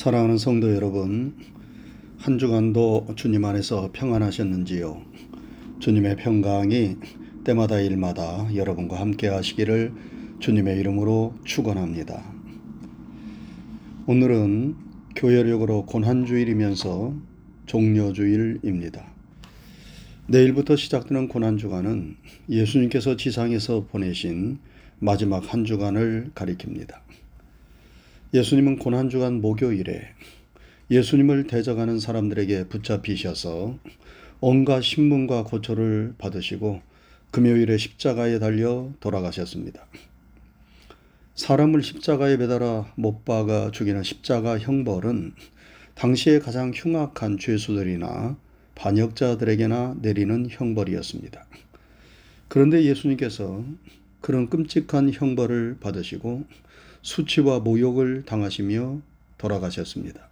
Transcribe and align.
사랑하는 0.00 0.38
성도 0.38 0.74
여러분, 0.74 1.34
한 2.16 2.38
주간도 2.38 3.08
주님 3.16 3.44
안에서 3.44 3.90
평안하셨는지요? 3.92 5.02
주님의 5.78 6.16
평강이 6.16 6.96
때마다 7.44 7.78
일마다 7.80 8.48
여러분과 8.56 8.98
함께 8.98 9.28
하시기를 9.28 9.92
주님의 10.38 10.80
이름으로 10.80 11.34
축원합니다. 11.44 12.24
오늘은 14.06 14.74
교회력으로 15.16 15.84
고난주일이면서 15.84 17.14
종료주일입니다. 17.66 19.04
내일부터 20.28 20.76
시작되는 20.76 21.28
고난주간은 21.28 22.16
예수님께서 22.48 23.18
지상에서 23.18 23.84
보내신 23.84 24.60
마지막 24.98 25.52
한 25.52 25.66
주간을 25.66 26.30
가리킵니다. 26.34 27.09
예수님은 28.32 28.78
고난주간 28.78 29.40
목요일에 29.40 30.02
예수님을 30.88 31.48
대적하는 31.48 31.98
사람들에게 31.98 32.68
붙잡히셔서 32.68 33.76
온갖 34.40 34.82
신문과 34.82 35.42
고초를 35.42 36.14
받으시고 36.16 36.80
금요일에 37.32 37.76
십자가에 37.76 38.38
달려 38.38 38.88
돌아가셨습니다. 39.00 39.84
사람을 41.34 41.82
십자가에 41.82 42.36
매달아 42.36 42.92
못 42.94 43.24
박아 43.24 43.72
죽이는 43.72 44.04
십자가 44.04 44.58
형벌은 44.58 45.32
당시에 45.96 46.38
가장 46.38 46.70
흉악한 46.72 47.38
죄수들이나 47.38 48.36
반역자들에게나 48.76 49.96
내리는 50.02 50.46
형벌이었습니다. 50.48 51.46
그런데 52.46 52.84
예수님께서 52.84 53.64
그런 54.20 54.48
끔찍한 54.48 55.12
형벌을 55.12 55.78
받으시고 55.80 56.44
수치와 57.02 57.60
모욕을 57.60 58.24
당하시며 58.24 59.00
돌아가셨습니다. 59.38 60.28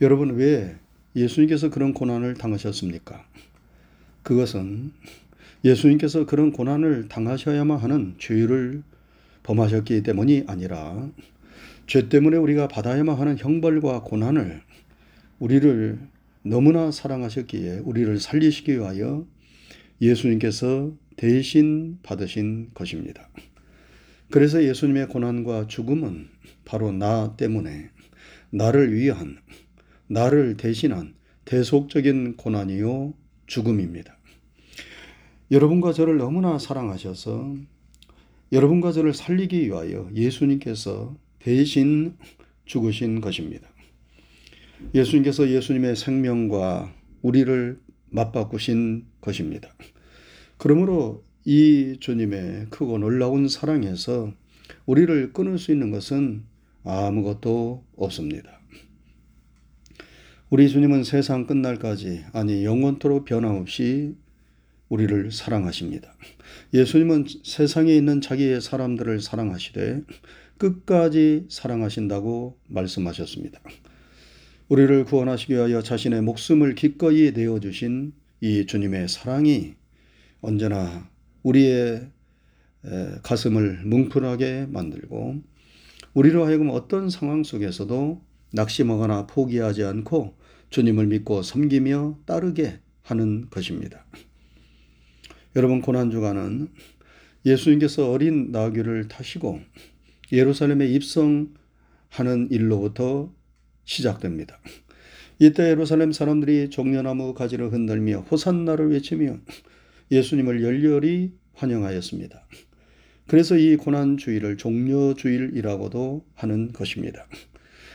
여러분, 0.00 0.36
왜 0.36 0.76
예수님께서 1.14 1.70
그런 1.70 1.94
고난을 1.94 2.34
당하셨습니까? 2.34 3.24
그것은 4.22 4.92
예수님께서 5.64 6.26
그런 6.26 6.52
고난을 6.52 7.08
당하셔야만 7.08 7.78
하는 7.78 8.14
죄를 8.18 8.82
범하셨기 9.42 10.02
때문이 10.02 10.44
아니라 10.46 11.08
죄 11.86 12.08
때문에 12.08 12.36
우리가 12.36 12.68
받아야만 12.68 13.16
하는 13.18 13.38
형벌과 13.38 14.02
고난을 14.02 14.60
우리를 15.38 15.98
너무나 16.42 16.90
사랑하셨기에 16.90 17.80
우리를 17.84 18.18
살리시기 18.18 18.72
위하여 18.72 19.26
예수님께서 20.00 20.92
대신 21.16 21.98
받으신 22.02 22.70
것입니다. 22.74 23.28
그래서 24.30 24.62
예수님의 24.62 25.08
고난과 25.08 25.68
죽음은 25.68 26.28
바로 26.64 26.92
나 26.92 27.36
때문에 27.36 27.90
나를 28.50 28.94
위한, 28.94 29.38
나를 30.08 30.56
대신한 30.56 31.14
대속적인 31.44 32.36
고난이요, 32.36 33.14
죽음입니다. 33.46 34.16
여러분과 35.50 35.92
저를 35.92 36.16
너무나 36.16 36.58
사랑하셔서 36.58 37.54
여러분과 38.52 38.92
저를 38.92 39.14
살리기 39.14 39.66
위하여 39.66 40.08
예수님께서 40.14 41.16
대신 41.38 42.16
죽으신 42.64 43.20
것입니다. 43.20 43.68
예수님께서 44.94 45.48
예수님의 45.48 45.96
생명과 45.96 46.92
우리를 47.22 47.80
맞바꾸신 48.10 49.06
것입니다. 49.20 49.74
그러므로 50.58 51.24
이 51.48 51.96
주님의 52.00 52.66
크고 52.70 52.98
놀라운 52.98 53.46
사랑에서 53.48 54.32
우리를 54.84 55.32
끊을 55.32 55.60
수 55.60 55.70
있는 55.70 55.92
것은 55.92 56.42
아무것도 56.82 57.84
없습니다. 57.96 58.58
우리 60.50 60.68
주님은 60.68 61.04
세상 61.04 61.46
끝날까지 61.46 62.24
아니 62.32 62.64
영원토록 62.64 63.26
변함없이 63.26 64.16
우리를 64.88 65.30
사랑하십니다. 65.30 66.12
예수님은 66.74 67.26
세상에 67.44 67.94
있는 67.94 68.20
자기의 68.20 68.60
사람들을 68.60 69.20
사랑하시되 69.20 70.02
끝까지 70.58 71.46
사랑하신다고 71.48 72.58
말씀하셨습니다. 72.66 73.60
우리를 74.68 75.04
구원하시기 75.04 75.52
위하여 75.52 75.80
자신의 75.80 76.22
목숨을 76.22 76.74
기꺼이 76.74 77.30
내어주신 77.30 78.14
이 78.40 78.66
주님의 78.66 79.06
사랑이 79.08 79.74
언제나 80.40 81.08
우리의 81.46 82.10
가슴을 83.22 83.84
뭉클하게 83.84 84.66
만들고 84.68 85.42
우리로 86.14 86.44
하여금 86.44 86.70
어떤 86.70 87.08
상황 87.08 87.44
속에서도 87.44 88.22
낙심하거나 88.52 89.26
포기하지 89.26 89.84
않고 89.84 90.36
주님을 90.70 91.06
믿고 91.06 91.42
섬기며 91.42 92.18
따르게 92.26 92.80
하는 93.02 93.48
것입니다. 93.50 94.04
여러분 95.54 95.80
고난 95.80 96.10
주간은 96.10 96.68
예수님께서 97.44 98.10
어린 98.10 98.50
나귀를 98.50 99.08
타시고 99.08 99.60
예루살렘에 100.32 100.88
입성하는 100.88 101.48
일로부터 102.50 103.32
시작됩니다. 103.84 104.58
이때 105.38 105.68
예루살렘 105.68 106.10
사람들이 106.12 106.70
종려나무 106.70 107.34
가지를 107.34 107.72
흔들며 107.72 108.20
호산나를 108.30 108.90
외치며 108.90 109.38
예수님을 110.10 110.62
열렬히 110.62 111.32
환영하였습니다. 111.54 112.46
그래서 113.26 113.56
이 113.56 113.76
고난주일을 113.76 114.56
종려주일이라고도 114.56 116.24
하는 116.34 116.72
것입니다. 116.72 117.26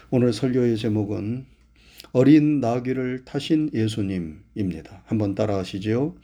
오늘 0.09 0.33
설교의 0.33 0.77
제목은 0.77 1.45
어린 2.11 2.59
나귀를 2.59 3.23
타신 3.23 3.69
예수님입니다. 3.73 5.03
한번 5.05 5.35
따라하시죠. 5.35 6.17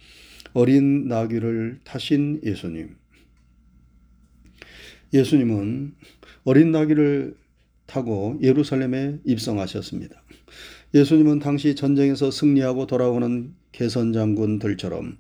어린 0.54 1.08
나귀를 1.08 1.80
타신 1.86 2.42
예수님. 2.44 2.98
예수님은 5.14 5.96
어린 6.44 6.72
나귀를 6.72 7.36
타고 7.86 8.38
예루살렘에 8.42 9.20
입성하셨습니다. 9.24 10.22
예수님은 10.94 11.40
당시 11.40 11.76
전쟁에서 11.76 12.32
승리하고 12.32 12.88
돌아오는 12.88 13.54
개선 13.78 14.12
장군들처럼 14.12 15.20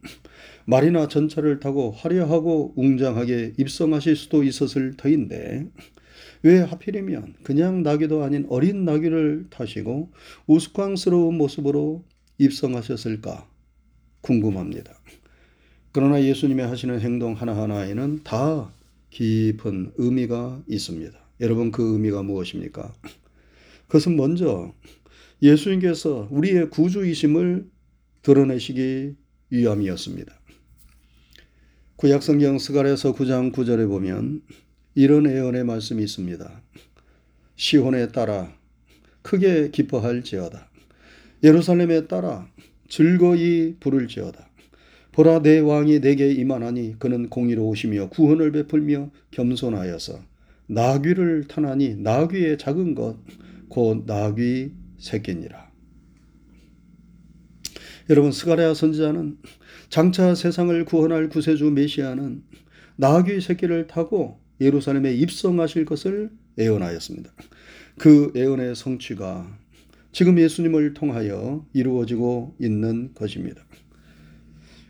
말이나 0.65 1.07
전차를 1.07 1.59
타고 1.59 1.91
화려하고 1.91 2.73
웅장하게 2.75 3.53
입성하실 3.55 4.15
수도 4.15 4.43
있었을 4.43 4.97
터인데 4.97 5.67
왜 6.41 6.61
하필이면 6.61 7.35
그냥 7.43 7.83
나귀도 7.83 8.23
아닌 8.23 8.47
어린 8.49 8.83
나귀를 8.83 9.45
타시고 9.51 10.11
우스꽝스러운 10.47 11.37
모습으로 11.37 12.03
입성하셨을까 12.39 13.47
궁금합니다. 14.21 14.91
그러나 15.91 16.23
예수님의 16.23 16.65
하시는 16.65 16.99
행동 16.99 17.33
하나하나에는 17.33 18.23
다 18.23 18.73
깊은 19.11 19.91
의미가 19.97 20.63
있습니다. 20.67 21.15
여러분 21.41 21.71
그 21.71 21.93
의미가 21.93 22.23
무엇입니까? 22.23 22.91
그것은 23.85 24.15
먼저 24.15 24.73
예수님께서 25.43 26.27
우리의 26.31 26.71
구주이심을 26.71 27.76
드러내시기 28.27 29.15
위함이었습니다. 29.49 30.33
구약성경 31.95 32.59
스가랴서 32.59 33.13
9장 33.13 33.53
9절에 33.53 33.87
보면 33.87 34.41
이런 34.95 35.31
예언의 35.31 35.63
말씀이 35.63 36.03
있습니다. 36.03 36.61
시혼에 37.55 38.09
따라 38.09 38.53
크게 39.21 39.71
기뻐할지어다. 39.71 40.69
예루살렘에 41.41 42.07
따라 42.07 42.51
즐거이 42.89 43.75
부를지어다. 43.79 44.49
보라 45.13 45.41
내 45.41 45.59
왕이 45.59 46.01
내게 46.01 46.29
임하나니 46.31 46.97
그는 46.99 47.29
공의로우시며 47.29 48.09
구원을 48.09 48.51
베풀며 48.51 49.09
겸손하여서 49.31 50.19
나귀를 50.67 51.45
타나니 51.47 51.95
나귀의 51.95 52.57
작은 52.57 52.93
것 52.93 53.17
곧 53.69 54.03
나귀 54.05 54.71
새끼니라. 54.97 55.66
여러분 58.09 58.31
스가랴 58.31 58.73
선지자는 58.73 59.37
장차 59.89 60.33
세상을 60.33 60.85
구원할 60.85 61.27
구세주 61.27 61.71
메시아는 61.71 62.41
나귀 62.95 63.41
새끼를 63.41 63.87
타고 63.87 64.39
예루살렘에 64.61 65.13
입성하실 65.13 65.83
것을 65.83 66.29
예언하였습니다. 66.57 67.31
그 67.97 68.31
예언의 68.33 68.75
성취가 68.75 69.57
지금 70.13 70.39
예수님을 70.39 70.93
통하여 70.93 71.65
이루어지고 71.73 72.55
있는 72.61 73.13
것입니다. 73.13 73.61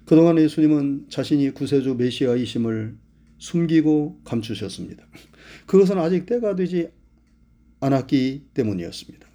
그동안 0.06 0.38
예수님은 0.38 1.08
자신이 1.10 1.52
구세주 1.52 1.96
메시아이심을 1.96 2.96
숨기고 3.40 4.22
감추셨습니다. 4.25 5.06
그것은 5.66 5.98
아직 5.98 6.28
때가 6.28 6.56
되지 6.56 6.90
않았기 7.80 8.46
때문이었습니다. 8.54 9.28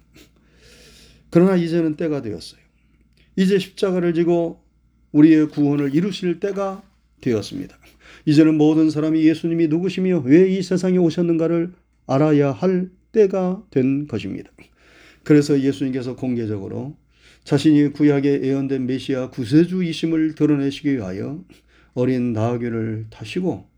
그러나 1.29 1.57
이제는 1.57 1.95
때가 1.95 2.21
되었어요. 2.21 2.62
이제 3.35 3.59
십자가를 3.59 4.13
지고 4.13 4.63
우리의 5.11 5.49
구원을 5.49 5.95
이루실 5.95 6.39
때가 6.39 6.83
되었습니다. 7.21 7.77
이제는 8.25 8.55
모든 8.55 8.89
사람이 8.89 9.23
예수님이 9.23 9.67
누구시며 9.67 10.23
왜 10.25 10.49
이 10.49 10.61
세상에 10.61 10.97
오셨는가를 10.97 11.73
알아야 12.07 12.51
할 12.51 12.89
때가 13.11 13.63
된 13.71 14.07
것입니다. 14.07 14.51
그래서 15.23 15.59
예수님께서 15.59 16.15
공개적으로 16.15 16.97
자신이 17.43 17.93
구약에 17.93 18.41
예언된 18.43 18.85
메시아 18.85 19.29
구세주이심을 19.29 20.35
드러내시기 20.35 20.93
위하여 20.93 21.43
어린 21.93 22.33
나귀를 22.33 23.07
타시고 23.09 23.69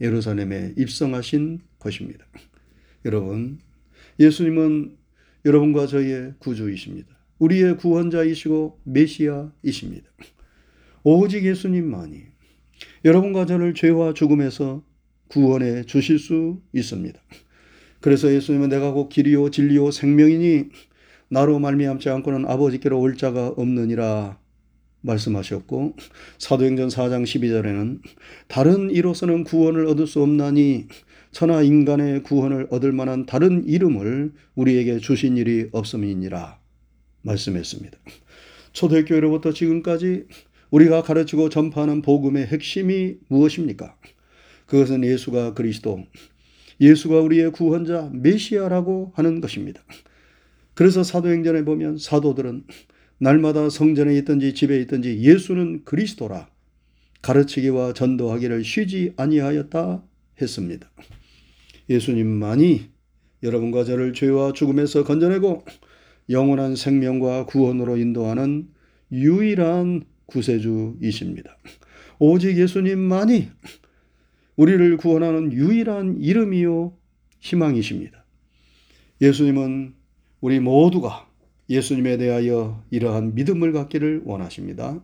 예루살렘에 0.00 0.74
입성하신 0.78 1.60
것입니다. 1.78 2.24
여러분, 3.04 3.58
예수님은 4.18 4.96
여러분과 5.44 5.86
저희의 5.86 6.34
구주이십니다. 6.38 7.19
우리의 7.40 7.76
구원자이시고 7.78 8.80
메시아이십니다. 8.84 10.08
오직 11.02 11.44
예수님만이 11.44 12.22
여러분과 13.04 13.46
저를 13.46 13.74
죄와 13.74 14.14
죽음에서 14.14 14.82
구원해 15.28 15.84
주실 15.84 16.18
수 16.18 16.60
있습니다. 16.72 17.18
그래서 18.00 18.32
예수님은 18.32 18.68
내가 18.68 18.92
곧 18.92 19.08
길이요 19.08 19.50
진리요 19.50 19.90
생명이니 19.90 20.68
나로 21.28 21.58
말미암지 21.58 22.08
않고는 22.08 22.46
아버지께로 22.46 22.98
올 23.00 23.16
자가 23.16 23.48
없느니라 23.48 24.38
말씀하셨고 25.02 25.96
사도행전 26.38 26.88
4장 26.88 27.22
12절에는 27.22 28.00
다른 28.48 28.90
이로서는 28.90 29.44
구원을 29.44 29.86
얻을 29.86 30.06
수 30.06 30.22
없나니 30.22 30.88
천하 31.30 31.62
인간의 31.62 32.22
구원을 32.24 32.66
얻을 32.70 32.92
만한 32.92 33.24
다른 33.24 33.64
이름을 33.66 34.32
우리에게 34.56 34.98
주신 34.98 35.36
일이 35.36 35.68
없음이니라 35.72 36.59
말씀했습니다. 37.22 37.98
초대교회로부터 38.72 39.52
지금까지 39.52 40.24
우리가 40.70 41.02
가르치고 41.02 41.48
전파하는 41.48 42.02
복음의 42.02 42.46
핵심이 42.46 43.16
무엇입니까? 43.28 43.96
그것은 44.66 45.04
예수가 45.04 45.54
그리스도, 45.54 46.04
예수가 46.80 47.20
우리의 47.20 47.52
구원자 47.52 48.10
메시아라고 48.12 49.12
하는 49.14 49.40
것입니다. 49.40 49.82
그래서 50.74 51.02
사도행전에 51.02 51.64
보면 51.64 51.98
사도들은 51.98 52.64
날마다 53.18 53.68
성전에 53.68 54.16
있든지 54.18 54.54
집에 54.54 54.80
있든지 54.80 55.20
예수는 55.20 55.84
그리스도라 55.84 56.48
가르치기와 57.20 57.92
전도하기를 57.92 58.64
쉬지 58.64 59.12
아니하였다 59.16 60.02
했습니다. 60.40 60.90
예수님만이 61.90 62.88
여러분과 63.42 63.84
저를 63.84 64.14
죄와 64.14 64.52
죽음에서 64.52 65.04
건져내고 65.04 65.64
영원한 66.30 66.76
생명과 66.76 67.46
구원으로 67.46 67.96
인도하는 67.96 68.68
유일한 69.12 70.04
구세주이십니다. 70.26 71.56
오직 72.18 72.56
예수님만이 72.56 73.48
우리를 74.56 74.96
구원하는 74.98 75.52
유일한 75.52 76.18
이름이요 76.20 76.96
희망이십니다. 77.40 78.24
예수님은 79.20 79.94
우리 80.40 80.60
모두가 80.60 81.28
예수님에 81.68 82.16
대하여 82.16 82.82
이러한 82.90 83.34
믿음을 83.34 83.72
갖기를 83.72 84.22
원하십니다. 84.24 85.02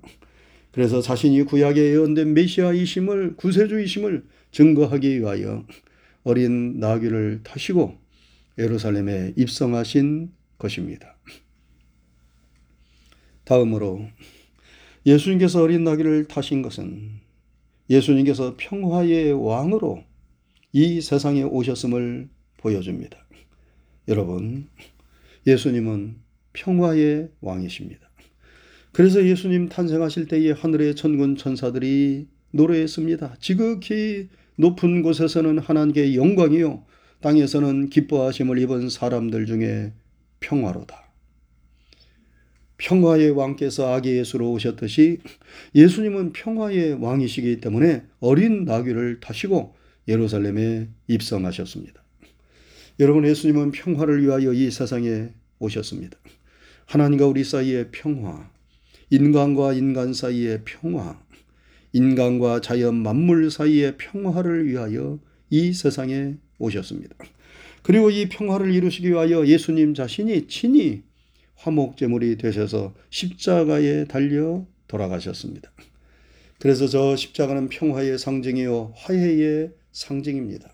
그래서 0.72 1.00
자신이 1.00 1.42
구약에 1.44 1.80
예언된 1.80 2.34
메시아이심을 2.34 3.36
구세주이심을 3.36 4.24
증거하기 4.52 5.20
위하여 5.20 5.64
어린 6.22 6.78
나귀를 6.80 7.40
타시고 7.44 7.96
예루살렘에 8.58 9.32
입성하신 9.36 10.30
것입니다. 10.58 11.16
다음으로 13.44 14.06
예수님께서 15.04 15.62
어린 15.62 15.84
나귀를 15.84 16.26
타신 16.26 16.62
것은 16.62 17.20
예수님께서 17.88 18.54
평화의 18.58 19.32
왕으로 19.32 20.02
이 20.72 21.00
세상에 21.00 21.42
오셨음을 21.42 22.28
보여줍니다. 22.58 23.16
여러분, 24.08 24.68
예수님은 25.46 26.16
평화의 26.52 27.30
왕이십니다. 27.40 28.06
그래서 28.92 29.24
예수님 29.24 29.68
탄생하실 29.68 30.26
때에 30.26 30.52
하늘의 30.52 30.96
천군 30.96 31.36
천사들이 31.36 32.26
노래했습니다. 32.50 33.36
지극히 33.40 34.28
높은 34.56 35.02
곳에서는 35.02 35.58
하나님께 35.58 36.14
영광이요 36.16 36.84
땅에서는 37.20 37.90
기뻐하심을 37.90 38.58
입은 38.58 38.88
사람들 38.88 39.46
중에 39.46 39.92
평화로다. 40.40 41.06
평화의 42.78 43.30
왕께서 43.30 43.94
아기 43.94 44.16
예수로 44.16 44.50
오셨듯이 44.52 45.18
예수님은 45.74 46.32
평화의 46.32 46.94
왕이시기 47.02 47.60
때문에 47.60 48.04
어린 48.20 48.64
나귀를 48.64 49.20
타시고 49.20 49.74
예루살렘에 50.08 50.88
입성하셨습니다. 51.08 52.02
여러분 53.00 53.26
예수님은 53.26 53.72
평화를 53.72 54.22
위하여 54.22 54.52
이 54.52 54.70
세상에 54.70 55.30
오셨습니다. 55.58 56.18
하나님과 56.86 57.26
우리 57.26 57.44
사이의 57.44 57.88
평화, 57.90 58.50
인간과 59.10 59.72
인간 59.72 60.12
사이의 60.12 60.62
평화, 60.64 61.20
인간과 61.92 62.60
자연 62.60 62.96
만물 62.96 63.50
사이의 63.50 63.96
평화를 63.96 64.66
위하여 64.66 65.18
이 65.50 65.72
세상에 65.72 66.36
오셨습니다. 66.58 67.16
그리고 67.86 68.10
이 68.10 68.28
평화를 68.28 68.74
이루시기 68.74 69.10
위하여 69.10 69.46
예수님 69.46 69.94
자신이 69.94 70.48
친히 70.48 71.04
화목제물이 71.54 72.36
되셔서 72.36 72.92
십자가에 73.10 74.06
달려 74.06 74.66
돌아가셨습니다. 74.88 75.70
그래서 76.58 76.88
저 76.88 77.14
십자가는 77.14 77.68
평화의 77.68 78.18
상징이요 78.18 78.92
화해의 78.96 79.70
상징입니다. 79.92 80.68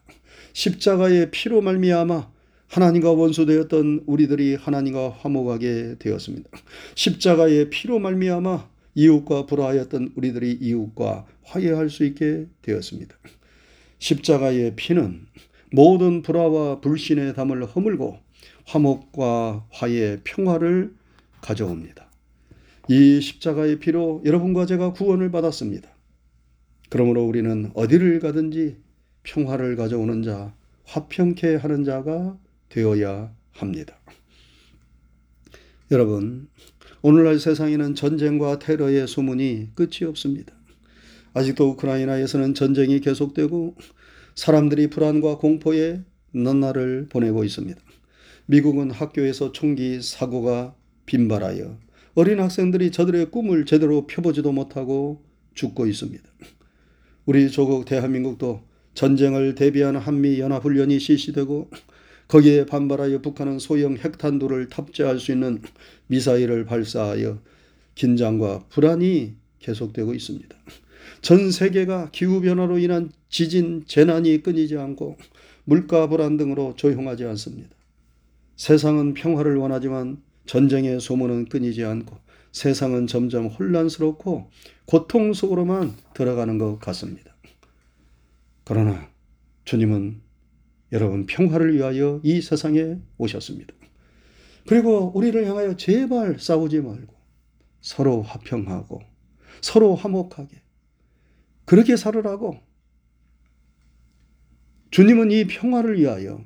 십자가의 0.54 1.30
피로 1.32 1.60
말미암아 1.60 2.30
하나님과 2.68 3.10
원수되었던 3.10 4.04
우리들이 4.06 4.54
하나님과 4.54 5.10
화목하게 5.10 5.96
되었습니다. 5.98 6.48
십자가의 6.94 7.68
피로 7.68 7.98
말미암아 7.98 8.70
이웃과 8.94 9.44
불화하였던 9.44 10.14
우리들이 10.16 10.56
이웃과 10.62 11.26
화해할 11.42 11.90
수 11.90 12.06
있게 12.06 12.46
되었습니다. 12.62 13.14
십자가의 13.98 14.76
피는 14.76 15.26
모든 15.72 16.22
불화와 16.22 16.80
불신의 16.80 17.34
담을 17.34 17.64
허물고 17.64 18.18
화목과 18.66 19.66
화해, 19.70 20.18
평화를 20.22 20.94
가져옵니다. 21.40 22.10
이 22.88 23.20
십자가의 23.20 23.78
피로 23.78 24.22
여러분과 24.24 24.66
제가 24.66 24.92
구원을 24.92 25.30
받았습니다. 25.30 25.88
그러므로 26.90 27.24
우리는 27.24 27.70
어디를 27.74 28.20
가든지 28.20 28.76
평화를 29.22 29.76
가져오는 29.76 30.22
자, 30.22 30.54
화평케 30.84 31.56
하는 31.56 31.84
자가 31.84 32.36
되어야 32.68 33.32
합니다. 33.52 33.96
여러분, 35.90 36.48
오늘날 37.00 37.38
세상에는 37.38 37.94
전쟁과 37.94 38.58
테러의 38.58 39.08
소문이 39.08 39.70
끝이 39.74 40.06
없습니다. 40.06 40.54
아직도 41.34 41.70
우크라이나에서는 41.70 42.54
전쟁이 42.54 43.00
계속되고 43.00 43.76
사람들이 44.34 44.88
불안과 44.88 45.38
공포에 45.38 46.00
너날을 46.32 47.08
보내고 47.08 47.44
있습니다. 47.44 47.80
미국은 48.46 48.90
학교에서 48.90 49.52
총기 49.52 50.00
사고가 50.00 50.74
빈발하여 51.06 51.78
어린 52.14 52.40
학생들이 52.40 52.90
저들의 52.90 53.30
꿈을 53.30 53.64
제대로 53.64 54.06
펴보지도 54.06 54.52
못하고 54.52 55.22
죽고 55.54 55.86
있습니다. 55.86 56.22
우리 57.24 57.50
조국 57.50 57.84
대한민국도 57.84 58.62
전쟁을 58.94 59.54
대비하는 59.54 60.00
한미연합훈련이 60.00 60.98
실시되고 60.98 61.70
거기에 62.28 62.66
반발하여 62.66 63.20
북한은 63.20 63.58
소형 63.58 63.96
핵탄두를 63.96 64.68
탑재할 64.68 65.18
수 65.18 65.32
있는 65.32 65.62
미사일을 66.08 66.64
발사하여 66.64 67.40
긴장과 67.94 68.66
불안이 68.70 69.34
계속되고 69.58 70.14
있습니다. 70.14 70.56
전 71.22 71.52
세계가 71.52 72.10
기후변화로 72.10 72.78
인한 72.78 73.12
지진, 73.28 73.84
재난이 73.86 74.42
끊이지 74.42 74.76
않고 74.76 75.16
물가 75.64 76.08
불안 76.08 76.36
등으로 76.36 76.74
조용하지 76.76 77.24
않습니다. 77.24 77.70
세상은 78.56 79.14
평화를 79.14 79.56
원하지만 79.56 80.20
전쟁의 80.46 81.00
소문은 81.00 81.44
끊이지 81.46 81.84
않고 81.84 82.16
세상은 82.50 83.06
점점 83.06 83.46
혼란스럽고 83.46 84.50
고통 84.84 85.32
속으로만 85.32 85.94
들어가는 86.14 86.58
것 86.58 86.80
같습니다. 86.80 87.34
그러나 88.64 89.08
주님은 89.64 90.20
여러분 90.90 91.26
평화를 91.26 91.74
위하여 91.76 92.20
이 92.24 92.42
세상에 92.42 92.98
오셨습니다. 93.16 93.72
그리고 94.66 95.12
우리를 95.14 95.46
향하여 95.46 95.76
제발 95.76 96.40
싸우지 96.40 96.80
말고 96.80 97.14
서로 97.80 98.22
화평하고 98.22 99.00
서로 99.60 99.94
화목하게 99.94 100.61
그렇게 101.72 101.96
살으라고 101.96 102.60
주님은 104.90 105.30
이 105.30 105.46
평화를 105.46 105.98
위하여 105.98 106.44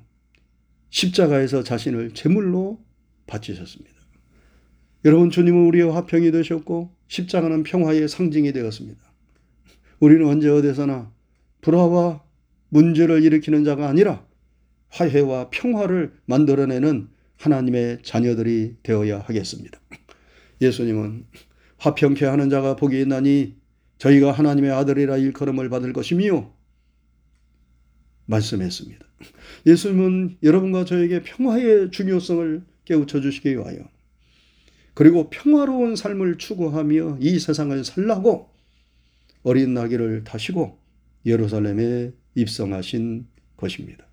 십자가에서 0.90 1.64
자신을 1.64 2.14
제물로 2.14 2.80
바치셨습니다. 3.26 3.96
여러분 5.04 5.30
주님은 5.30 5.66
우리의 5.66 5.90
화평이 5.90 6.30
되셨고 6.30 6.94
십자가는 7.08 7.64
평화의 7.64 8.08
상징이 8.08 8.52
되었습니다. 8.52 9.00
우리는 9.98 10.24
언제 10.28 10.48
어디서나 10.48 11.12
불화와 11.60 12.22
문제를 12.68 13.24
일으키는 13.24 13.64
자가 13.64 13.88
아니라 13.88 14.24
화해와 14.90 15.50
평화를 15.50 16.14
만들어내는 16.26 17.08
하나님의 17.38 17.98
자녀들이 18.04 18.76
되어야 18.84 19.18
하겠습니다. 19.22 19.80
예수님은 20.60 21.26
화평케 21.78 22.26
하는 22.26 22.48
자가 22.48 22.76
복이 22.76 23.00
있나니 23.00 23.65
저희가 23.98 24.32
하나님의 24.32 24.70
아들이라 24.72 25.16
일컬음을 25.16 25.68
받을 25.68 25.92
것이며 25.92 26.52
말씀했습니다. 28.26 29.06
예수님은 29.66 30.38
여러분과 30.42 30.84
저에게 30.84 31.22
평화의 31.22 31.90
중요성을 31.90 32.62
깨우쳐 32.84 33.20
주시기 33.20 33.50
위하여 33.50 33.78
그리고 34.94 35.30
평화로운 35.30 35.96
삶을 35.96 36.38
추구하며 36.38 37.18
이 37.20 37.38
세상을 37.38 37.84
살라고 37.84 38.50
어린 39.42 39.74
나귀를 39.74 40.24
타시고 40.24 40.78
예루살렘에 41.24 42.12
입성하신 42.34 43.26
것입니다. 43.56 44.06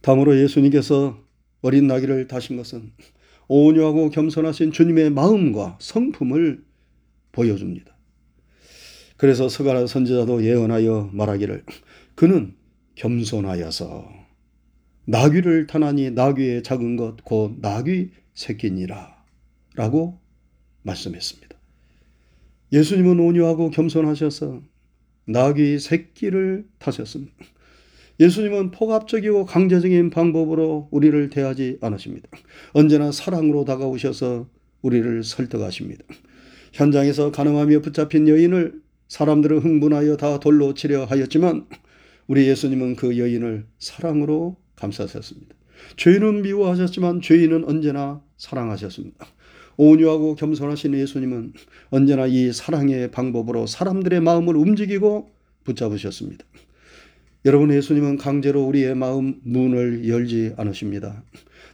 다음으로 0.00 0.38
예수님께서 0.40 1.22
어린 1.60 1.86
나귀를 1.86 2.28
타신 2.28 2.56
것은 2.56 2.92
온유하고 3.48 4.10
겸손하신 4.10 4.72
주님의 4.72 5.10
마음과 5.10 5.78
성품을 5.80 6.64
보여줍니다. 7.32 7.96
그래서 9.16 9.48
서가라 9.48 9.86
선지자도 9.86 10.44
예언하여 10.44 11.10
말하기를 11.12 11.64
그는 12.14 12.54
겸손하여서 12.94 14.08
나귀를 15.06 15.66
타나니 15.66 16.10
나귀의 16.10 16.62
작은 16.62 16.96
것 16.96 17.16
곧 17.24 17.56
나귀 17.60 18.10
새끼니라 18.34 19.24
라고 19.74 20.20
말씀했습니다. 20.82 21.56
예수님은 22.72 23.18
온유하고 23.18 23.70
겸손하셔서 23.70 24.62
나귀 25.24 25.78
새끼를 25.78 26.66
타셨습니다. 26.78 27.32
예수님은 28.20 28.72
폭압적이고 28.72 29.46
강제적인 29.46 30.10
방법으로 30.10 30.88
우리를 30.90 31.30
대하지 31.30 31.78
않으십니다. 31.80 32.28
언제나 32.72 33.12
사랑으로 33.12 33.64
다가오셔서 33.64 34.48
우리를 34.82 35.22
설득하십니다. 35.22 36.04
현장에서 36.72 37.30
가늠하며 37.32 37.80
붙잡힌 37.80 38.28
여인을 38.28 38.80
사람들은 39.08 39.58
흥분하여 39.58 40.16
다 40.16 40.38
돌로 40.38 40.74
치려 40.74 41.04
하였지만 41.04 41.66
우리 42.26 42.46
예수님은 42.46 42.96
그 42.96 43.18
여인을 43.18 43.66
사랑으로 43.78 44.56
감싸셨습니다. 44.76 45.54
죄인은 45.96 46.42
미워하셨지만 46.42 47.22
죄인은 47.22 47.64
언제나 47.64 48.22
사랑하셨습니다. 48.36 49.26
온유하고 49.76 50.34
겸손하신 50.34 50.94
예수님은 50.94 51.52
언제나 51.90 52.26
이 52.26 52.52
사랑의 52.52 53.10
방법으로 53.10 53.66
사람들의 53.66 54.20
마음을 54.20 54.56
움직이고 54.56 55.30
붙잡으셨습니다. 55.64 56.44
여러분 57.44 57.72
예수님은 57.72 58.18
강제로 58.18 58.64
우리의 58.64 58.96
마음 58.96 59.40
문을 59.44 60.08
열지 60.08 60.54
않으십니다. 60.56 61.22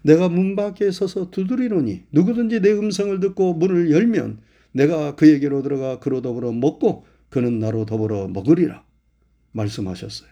내가 0.02 0.28
문 0.28 0.54
밖에 0.54 0.90
서서 0.90 1.30
두드리노니 1.30 2.02
누구든지 2.12 2.60
내 2.60 2.72
음성을 2.72 3.18
듣고 3.20 3.54
문을 3.54 3.90
열면 3.90 4.38
내가 4.74 5.14
그에게로 5.14 5.62
들어가 5.62 5.98
그로 6.00 6.20
더불어 6.20 6.52
먹고 6.52 7.06
그는 7.30 7.58
나로 7.58 7.86
더불어 7.86 8.28
먹으리라 8.28 8.84
말씀하셨어요. 9.52 10.28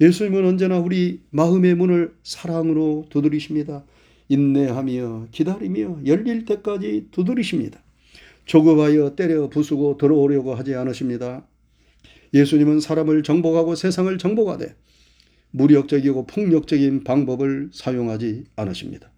예수님은 0.00 0.46
언제나 0.46 0.78
우리 0.78 1.22
마음의 1.30 1.74
문을 1.74 2.14
사랑으로 2.22 3.06
두드리십니다. 3.10 3.84
인내하며 4.28 5.28
기다리며 5.30 6.00
열릴 6.06 6.44
때까지 6.44 7.08
두드리십니다. 7.10 7.82
조급하여 8.44 9.16
때려 9.16 9.48
부수고 9.48 9.96
들어오려고 9.96 10.54
하지 10.54 10.74
않으십니다. 10.74 11.46
예수님은 12.34 12.80
사람을 12.80 13.22
정복하고 13.22 13.74
세상을 13.74 14.16
정복하되 14.18 14.76
무력적이고 15.50 16.26
폭력적인 16.26 17.04
방법을 17.04 17.70
사용하지 17.72 18.44
않으십니다. 18.56 19.10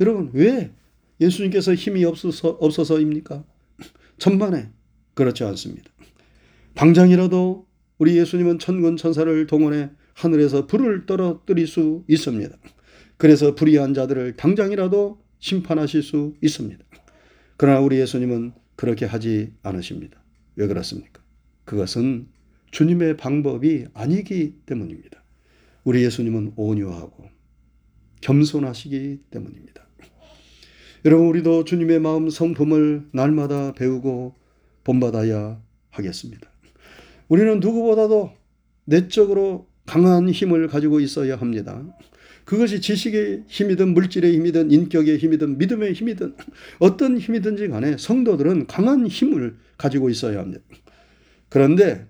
여러분, 0.00 0.30
왜 0.34 0.72
예수님께서 1.20 1.74
힘이 1.74 2.04
없어서, 2.04 2.48
없어서입니까? 2.48 3.44
천만에 4.18 4.70
그렇지 5.14 5.44
않습니다. 5.44 5.90
당장이라도 6.74 7.66
우리 7.98 8.16
예수님은 8.18 8.58
천군 8.58 8.96
천사를 8.96 9.46
동원해 9.46 9.90
하늘에서 10.14 10.66
불을 10.66 11.06
떨어뜨릴 11.06 11.66
수 11.66 12.04
있습니다. 12.08 12.56
그래서 13.16 13.54
불의한 13.54 13.94
자들을 13.94 14.36
당장이라도 14.36 15.20
심판하실 15.38 16.02
수 16.02 16.34
있습니다. 16.42 16.84
그러나 17.56 17.80
우리 17.80 17.98
예수님은 17.98 18.52
그렇게 18.76 19.06
하지 19.06 19.52
않으십니다. 19.62 20.22
왜 20.56 20.66
그렇습니까? 20.66 21.22
그것은 21.64 22.28
주님의 22.70 23.16
방법이 23.16 23.86
아니기 23.94 24.56
때문입니다. 24.66 25.22
우리 25.84 26.04
예수님은 26.04 26.54
온유하고 26.56 27.30
겸손하시기 28.20 29.20
때문입니다. 29.30 29.85
여러분, 31.04 31.26
우리도 31.28 31.64
주님의 31.64 32.00
마음 32.00 32.30
성품을 32.30 33.08
날마다 33.12 33.72
배우고 33.72 34.34
본받아야 34.84 35.60
하겠습니다. 35.90 36.50
우리는 37.28 37.60
누구보다도 37.60 38.32
내적으로 38.84 39.68
강한 39.84 40.28
힘을 40.28 40.68
가지고 40.68 41.00
있어야 41.00 41.36
합니다. 41.36 41.84
그것이 42.44 42.80
지식의 42.80 43.44
힘이든 43.48 43.92
물질의 43.94 44.34
힘이든 44.34 44.70
인격의 44.70 45.18
힘이든 45.18 45.58
믿음의 45.58 45.94
힘이든 45.94 46.36
어떤 46.78 47.18
힘이든지 47.18 47.68
간에 47.68 47.96
성도들은 47.98 48.68
강한 48.68 49.06
힘을 49.06 49.56
가지고 49.76 50.10
있어야 50.10 50.38
합니다. 50.38 50.62
그런데 51.48 52.06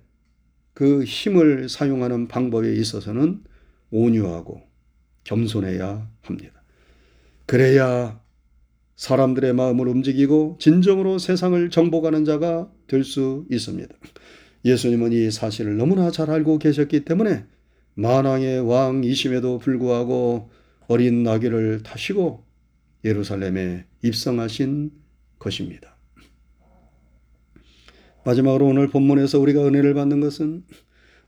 그 0.75 1.05
힘을 1.05 1.71
사용하는 1.71 2.29
방법에 2.29 2.75
있어서는 2.75 3.43
온유하고 3.91 4.61
겸손해야 5.25 6.11
합니다. 6.21 6.63
그래야 7.47 8.21
사람들의 8.97 9.53
마음을 9.55 9.89
움직이고 9.89 10.57
진정으로 10.59 11.19
세상을 11.19 11.71
정복하는 11.71 12.25
자가 12.25 12.71
될 12.87 13.05
수 13.05 13.47
있습니다. 13.51 13.95
예수님은 14.65 15.13
이 15.13 15.31
사실을 15.31 15.77
너무나 15.77 16.11
잘 16.11 16.31
알고 16.31 16.59
계셨기 16.59 17.05
때문에 17.05 17.45
만왕의 17.95 18.61
왕이심에도 18.69 19.59
불구하고 19.59 20.51
어린 20.89 21.23
나귀를 21.23 21.83
타시고 21.83 22.45
예루살렘에 23.05 23.85
입성하신 24.03 24.91
것입니다. 25.39 25.97
마지막으로 28.25 28.67
오늘 28.67 28.89
본문에서 28.89 29.39
우리가 29.39 29.65
은혜를 29.65 29.95
받는 29.95 30.21
것은 30.21 30.65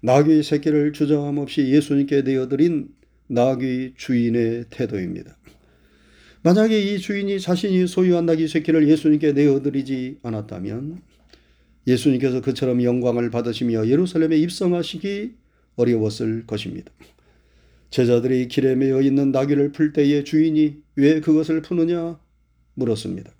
나귀 0.01 0.43
새끼를 0.43 0.93
주저함 0.93 1.39
없이 1.39 1.69
예수님께 1.69 2.23
내어드린 2.23 2.89
나귀 3.29 3.95
주인의 3.97 4.67
태도입니다. 4.71 5.38
만약에 6.43 6.81
이 6.81 6.99
주인이 6.99 7.41
자신이 7.41 7.87
소유한 7.87 8.27
나귀 8.27 8.49
새끼를 8.49 8.89
예수님께 8.89 9.33
내어드리지 9.33 10.19
않았다면 10.23 11.03
예수님께서 11.87 12.41
그처럼 12.41 12.83
영광을 12.83 13.31
받으시며 13.31 13.89
예루살렘에 13.89 14.37
입성하시기 14.37 15.35
어려웠을 15.77 16.47
것입니다. 16.47 16.93
제자들이 17.91 18.49
길에 18.49 18.75
매여 18.75 19.01
있는 19.01 19.33
나귀를 19.33 19.73
풀 19.73 19.93
때에 19.93 20.23
주인이 20.25 20.77
왜 20.97 21.21
그것을 21.21 21.63
푸느냐 21.63 22.19
물었습니다. 22.75 23.33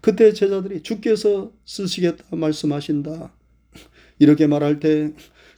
그때 0.00 0.32
제자들이 0.32 0.82
주께서 0.82 1.52
쓰시겠다 1.64 2.36
말씀하신다. 2.36 3.32
이렇게 4.18 4.46
말할 4.46 4.80
때 4.80 5.12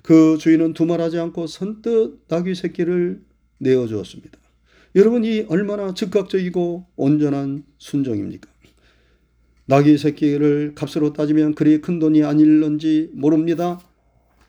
그 0.09 0.39
주인은 0.39 0.73
두말하지 0.73 1.19
않고 1.19 1.47
선뜻 1.47 2.25
나귀 2.29 2.55
새끼를 2.55 3.21
내어 3.59 3.87
주었습니다. 3.87 4.39
여러분 4.95 5.25
이 5.25 5.45
얼마나 5.49 5.93
즉각적이고 5.93 6.87
온전한 6.97 7.65
순종입니까? 7.79 8.51
나귀 9.67 9.99
새끼를 9.99 10.73
값으로 10.75 11.13
따지면 11.13 11.55
그리 11.55 11.81
큰 11.83 11.99
돈이 11.99 12.25
아닐런지 12.25 13.11
모릅니다. 13.13 13.79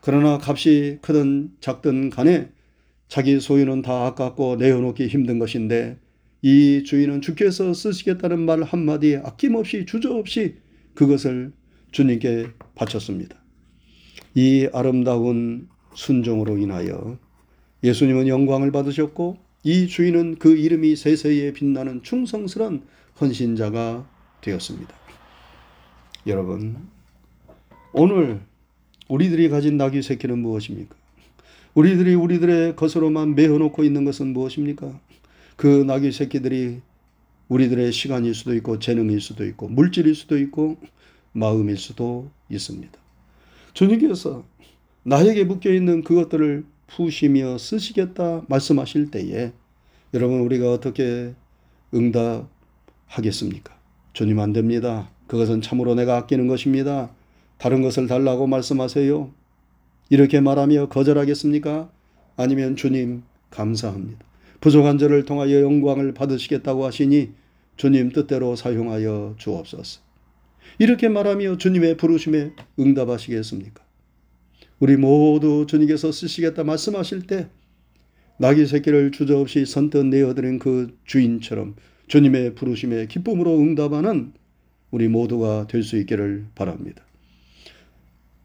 그러나 0.01 0.39
값이 0.41 0.99
크든 1.01 1.51
작든 1.59 2.09
간에 2.09 2.49
자기 3.09 3.39
소유는 3.41 3.81
다 3.81 4.05
아깝고 4.05 4.55
내어놓기 4.55 5.07
힘든 5.07 5.39
것인데 5.39 5.97
이 6.41 6.83
주인은 6.85 7.19
주께서 7.19 7.73
쓰시겠다는 7.73 8.39
말 8.39 8.63
한마디에 8.63 9.17
아낌없이 9.17 9.85
주저없이 9.85 10.55
그것을 10.93 11.51
주님께 11.91 12.47
바쳤습니다. 12.75 13.35
이 14.35 14.69
아름다운 14.71 15.67
순종으로 15.95 16.57
인하여 16.59 17.19
예수님은 17.83 18.29
영광을 18.29 18.71
받으셨고 18.71 19.48
이 19.69 19.85
주인은 19.85 20.39
그 20.39 20.57
이름이 20.57 20.95
세세에 20.95 21.53
빛나는 21.53 22.01
충성스런 22.01 22.81
헌신자가 23.21 24.09
되었습니다. 24.41 24.95
여러분, 26.25 26.75
오늘 27.93 28.41
우리들이 29.07 29.47
가진 29.49 29.77
낙이 29.77 30.01
새끼는 30.01 30.39
무엇입니까? 30.39 30.95
우리들이 31.75 32.15
우리들의 32.15 32.77
것으로만 32.77 33.35
메어놓고 33.35 33.83
있는 33.83 34.05
것은 34.05 34.33
무엇입니까? 34.33 34.99
그 35.55 35.67
낙이 35.67 36.13
새끼들이 36.13 36.81
우리들의 37.47 37.91
시간일 37.91 38.33
수도 38.33 38.55
있고 38.55 38.79
재능일 38.79 39.21
수도 39.21 39.45
있고 39.45 39.67
물질일 39.67 40.15
수도 40.15 40.39
있고 40.39 40.77
마음일 41.31 41.77
수도 41.77 42.31
있습니다. 42.49 42.97
주님께서 43.73 44.43
나에게 45.03 45.43
묶여 45.43 45.71
있는 45.71 46.03
그것들을 46.03 46.65
푸시며 46.89 47.57
쓰시겠다 47.57 48.43
말씀하실 48.47 49.11
때에 49.11 49.51
여러분 50.13 50.41
우리가 50.41 50.71
어떻게 50.71 51.33
응답하겠습니까? 51.93 53.77
주님 54.13 54.39
안 54.39 54.53
됩니다. 54.53 55.09
그것은 55.27 55.61
참으로 55.61 55.95
내가 55.95 56.17
아끼는 56.17 56.47
것입니다. 56.47 57.11
다른 57.57 57.81
것을 57.81 58.07
달라고 58.07 58.47
말씀하세요. 58.47 59.31
이렇게 60.09 60.39
말하며 60.39 60.89
거절하겠습니까? 60.89 61.91
아니면 62.35 62.75
주님 62.75 63.23
감사합니다. 63.51 64.25
부족한 64.61 64.97
저를 64.97 65.25
통하여 65.25 65.61
영광을 65.61 66.13
받으시겠다고 66.13 66.85
하시니 66.85 67.31
주님 67.77 68.11
뜻대로 68.11 68.55
사용하여 68.55 69.35
주옵소서. 69.37 70.01
이렇게 70.79 71.09
말하며 71.09 71.57
주님의 71.57 71.97
부르심에 71.97 72.51
응답하시겠습니까? 72.79 73.88
우리 74.79 74.95
모두 74.95 75.65
주님께서 75.67 76.11
쓰시겠다 76.11 76.63
말씀하실 76.63 77.23
때 77.23 77.47
나귀 78.37 78.65
새끼를 78.65 79.11
주저없이 79.11 79.65
선뜻 79.65 80.05
내어드린 80.05 80.59
그 80.59 80.97
주인처럼 81.03 81.75
주님의 82.07 82.55
부르심에 82.55 83.07
기쁨으로 83.07 83.59
응답하는 83.59 84.31
우리 84.91 85.07
모두가 85.07 85.67
될 85.67 85.83
수 85.83 85.97
있기를 85.97 86.45
바랍니다. 86.55 87.03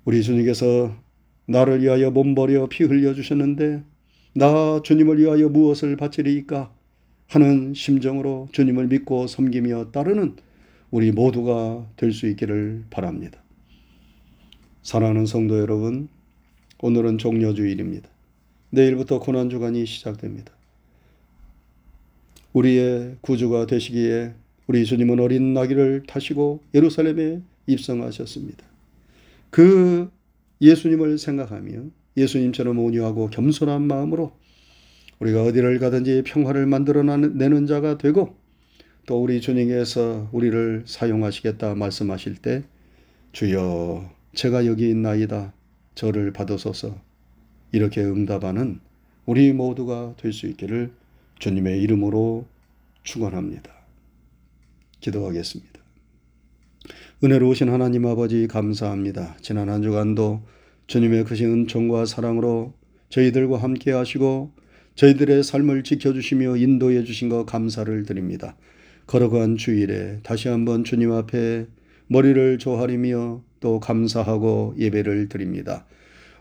우리 0.05 0.23
주님께서 0.23 0.95
나를 1.47 1.83
위하여 1.83 2.11
몸버려 2.11 2.67
피 2.69 2.85
흘려 2.85 3.14
주셨는데 3.14 3.83
나 4.35 4.83
주님을 4.83 5.19
위하여 5.19 5.49
무엇을 5.49 5.97
바치리이까 5.97 6.75
하는 7.29 7.73
심정으로 7.75 8.49
주님을 8.53 8.88
믿고 8.88 9.26
섬기며 9.29 9.93
따르는 9.93 10.37
우리 10.91 11.12
모두가 11.12 11.87
될 11.97 12.12
수 12.12 12.26
있기를 12.26 12.85
바랍니다. 12.91 13.43
사랑하는 14.83 15.25
성도 15.26 15.59
여러분, 15.59 16.09
오늘은 16.81 17.19
종료주일입니다. 17.19 18.09
내일부터 18.71 19.21
고난주간이 19.21 19.87
시작됩니다. 19.87 20.52
우리의 22.52 23.16
구주가 23.21 23.66
되시기에 23.66 24.35
우리 24.66 24.85
주님은 24.85 25.21
어린 25.21 25.54
나귀를 25.54 26.04
타시고 26.07 26.61
예루살렘에 26.75 27.40
입성하셨습니다. 27.66 28.64
그 29.50 30.11
예수님을 30.61 31.19
생각하며 31.19 31.85
예수님처럼 32.16 32.78
온유하고 32.78 33.31
겸손한 33.31 33.83
마음으로 33.83 34.33
우리가 35.21 35.43
어디를 35.43 35.78
가든지 35.78 36.23
평화를 36.26 36.66
만들어내는 36.66 37.66
자가 37.66 37.99
되고 37.99 38.37
또 39.07 39.23
우리 39.23 39.40
주님께서 39.40 40.28
우리를 40.33 40.85
사용하시겠다 40.87 41.75
말씀하실 41.76 42.37
때 42.37 42.64
주여 43.33 44.11
제가 44.35 44.66
여기 44.66 44.90
있나이다 44.90 45.53
저를 45.95 46.33
받으소서 46.33 47.01
이렇게 47.73 48.03
응답하는 48.03 48.81
우리 49.27 49.53
모두가 49.53 50.15
될 50.17 50.33
수 50.33 50.47
있기를 50.47 50.93
주님의 51.39 51.81
이름으로 51.83 52.47
축원합니다. 53.03 53.71
기도하겠습니다. 55.01 55.81
은혜로우신 57.23 57.69
하나님 57.71 58.07
아버지 58.07 58.47
감사합니다. 58.47 59.37
지난 59.41 59.69
한 59.69 59.83
주간도 59.83 60.43
주님의 60.87 61.25
크신 61.25 61.51
은총과 61.51 62.07
사랑으로 62.07 62.75
저희들과 63.09 63.59
함께 63.59 63.93
하시고 63.93 64.53
저희들의 64.95 65.43
삶을 65.43 65.83
지켜주시며 65.85 66.57
인도해 66.57 67.05
주신 67.05 67.29
것 67.29 67.45
감사를 67.47 68.05
드립니다. 68.05 68.57
걸어간 69.07 69.57
주일에 69.57 70.21
다시 70.23 70.49
한번 70.49 70.85
주님 70.85 71.13
앞에 71.13 71.67
머리를 72.08 72.58
조아리며 72.58 73.42
또 73.61 73.80
감사하고 73.80 74.75
예배를 74.78 75.28
드립니다. 75.28 75.87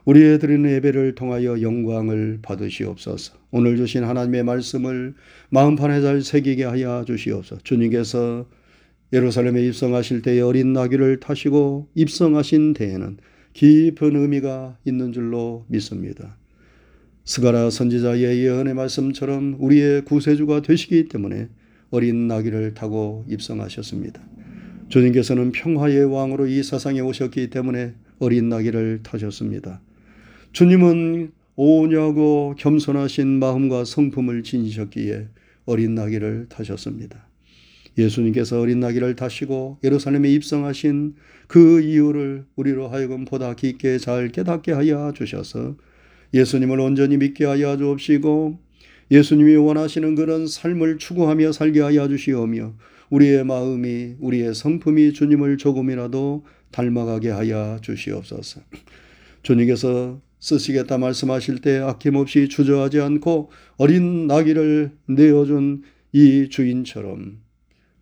우리의 0.06 0.40
드리는 0.40 0.70
예배를 0.70 1.16
통하여 1.16 1.62
영광을 1.62 2.40
받으시옵소서. 2.42 3.36
오늘 3.52 3.78
주신 3.78 4.04
하나님의 4.04 4.44
말씀을 4.44 5.16
마음판에 5.50 6.02
잘 6.02 6.22
새기게 6.22 6.66
하여 6.66 7.06
주시옵소서. 7.08 7.62
주님께서 7.64 8.46
예루살렘에 9.14 9.66
입성하실 9.68 10.24
때에 10.24 10.42
어린 10.42 10.74
나귀를 10.74 11.20
타시고 11.20 11.88
입성하신 11.96 12.74
데에는 12.74 13.18
깊은 13.54 14.16
의미가 14.16 14.80
있는 14.86 15.14
줄로 15.14 15.66
믿습니다. 15.68 16.36
스가라 17.24 17.70
선지자의 17.70 18.24
예언의 18.24 18.74
말씀처럼 18.74 19.56
우리의 19.60 20.04
구세주가 20.04 20.64
되시기 20.64 21.08
때문에 21.08 21.48
어린 21.92 22.28
나귀를 22.28 22.74
타고 22.74 23.24
입성하셨습니다. 23.30 24.22
주님께서는 24.94 25.52
평화의 25.54 26.06
왕으로 26.06 26.46
이 26.46 26.62
세상에 26.62 27.00
오셨기 27.00 27.50
때문에 27.50 27.96
어린 28.20 28.48
나귀를 28.50 29.00
타셨습니다. 29.02 29.82
주님은 30.52 31.32
오냐고 31.56 32.54
겸손하신 32.60 33.40
마음과 33.40 33.86
성품을 33.86 34.44
지니셨기에 34.44 35.30
어린 35.66 35.96
나귀를 35.96 36.46
타셨습니다. 36.48 37.28
예수님께서 37.98 38.60
어린 38.60 38.82
나귀를 38.82 39.16
타시고 39.16 39.80
예루살렘에 39.84 40.32
입성하신 40.32 41.16
그 41.48 41.82
이유를 41.82 42.46
우리로 42.56 42.88
하여금 42.90 43.26
보다 43.26 43.56
깊게 43.56 43.98
잘 43.98 44.28
깨닫게 44.30 44.74
하여 44.74 45.12
주셔서 45.16 45.76
예수님을 46.36 46.80
온전히 46.80 47.18
믿게 47.18 47.46
하여 47.46 47.78
주옵시고 47.78 48.60
예수님이 49.10 49.56
원하시는 49.56 50.14
그런 50.14 50.46
삶을 50.46 51.00
추구하며 51.00 51.52
살게 51.52 51.82
하여 51.82 52.08
주시오며 52.08 52.76
우리의 53.14 53.44
마음이 53.44 54.16
우리의 54.20 54.56
성품이 54.56 55.14
주님을 55.14 55.58
조금이라도 55.58 56.44
닮아가게 56.72 57.30
하여 57.30 57.78
주시옵소서. 57.82 58.62
주님께서 59.44 60.20
쓰시겠다 60.40 60.98
말씀하실 60.98 61.60
때 61.60 61.78
아낌없이 61.78 62.50
주저하지 62.50 63.02
않고 63.02 63.52
어린 63.78 64.26
나귀를 64.26 64.92
내어준 65.06 65.84
이 66.12 66.48
주인처럼 66.50 67.38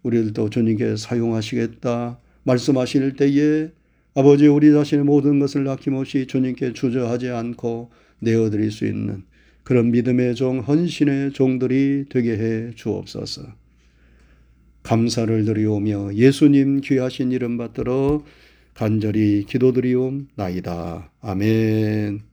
우리들도 0.03 0.49
주님께 0.49 0.95
사용하시겠다 0.95 2.19
말씀하실 2.43 3.15
때에 3.17 3.69
아버지 4.15 4.47
우리 4.47 4.71
자신의 4.71 5.03
모든 5.03 5.39
것을 5.39 5.67
아낌없이 5.67 6.25
주님께 6.25 6.71
주저하지 6.71 7.29
않고 7.29 7.91
내어드릴 8.19 8.71
수 8.71 8.85
있는 8.85 9.23
그런 9.63 9.91
믿음의 9.91 10.35
종, 10.35 10.59
헌신의 10.59 11.33
종들이 11.33 12.05
되게 12.09 12.31
해 12.31 12.71
주옵소서. 12.75 13.60
감사를 14.83 15.45
드리오며 15.45 16.15
예수님 16.15 16.81
귀하신 16.81 17.31
이름 17.31 17.57
받들어 17.57 18.23
간절히 18.73 19.45
기도드리옵나이다. 19.47 21.11
아멘. 21.21 22.30